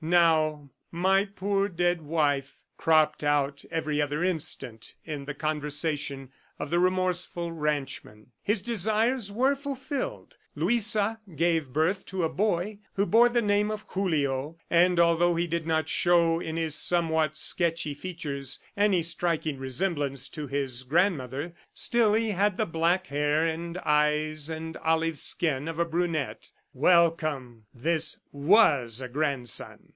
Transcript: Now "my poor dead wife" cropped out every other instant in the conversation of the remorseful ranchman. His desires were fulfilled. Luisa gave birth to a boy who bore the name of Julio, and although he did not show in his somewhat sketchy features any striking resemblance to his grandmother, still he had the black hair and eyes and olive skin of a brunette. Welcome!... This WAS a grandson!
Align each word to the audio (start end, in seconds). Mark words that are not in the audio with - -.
Now 0.03 0.71
"my 0.89 1.25
poor 1.25 1.69
dead 1.69 2.01
wife" 2.01 2.57
cropped 2.75 3.23
out 3.23 3.63
every 3.69 4.01
other 4.01 4.23
instant 4.23 4.95
in 5.05 5.25
the 5.25 5.35
conversation 5.35 6.31
of 6.57 6.71
the 6.71 6.79
remorseful 6.79 7.51
ranchman. 7.51 8.31
His 8.41 8.63
desires 8.63 9.31
were 9.31 9.55
fulfilled. 9.55 10.37
Luisa 10.55 11.19
gave 11.35 11.67
birth 11.71 12.03
to 12.07 12.23
a 12.23 12.29
boy 12.29 12.79
who 12.93 13.05
bore 13.05 13.29
the 13.29 13.43
name 13.43 13.69
of 13.69 13.85
Julio, 13.89 14.57
and 14.71 14.99
although 14.99 15.35
he 15.35 15.45
did 15.45 15.67
not 15.67 15.87
show 15.87 16.39
in 16.39 16.57
his 16.57 16.73
somewhat 16.73 17.37
sketchy 17.37 17.93
features 17.93 18.57
any 18.75 19.03
striking 19.03 19.59
resemblance 19.59 20.29
to 20.29 20.47
his 20.47 20.81
grandmother, 20.81 21.53
still 21.75 22.15
he 22.15 22.31
had 22.31 22.57
the 22.57 22.65
black 22.65 23.05
hair 23.07 23.45
and 23.45 23.77
eyes 23.85 24.49
and 24.49 24.77
olive 24.77 25.19
skin 25.19 25.67
of 25.67 25.77
a 25.77 25.85
brunette. 25.85 26.49
Welcome!... 26.73 27.65
This 27.71 28.19
WAS 28.31 28.99
a 29.01 29.07
grandson! 29.07 29.89